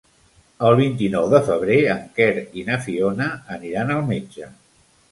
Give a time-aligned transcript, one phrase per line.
[0.69, 2.31] El vint-i-nou de febrer en Quer
[2.63, 4.53] i na Fiona aniran al metge.